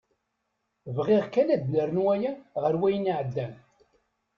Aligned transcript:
Bɣiɣ 0.95 1.23
kan 1.33 1.47
ad 1.55 1.63
nernu 1.71 2.03
aya 2.13 2.33
ɣer 2.61 2.73
wayen 2.79 3.09
iεeddan. 3.11 3.53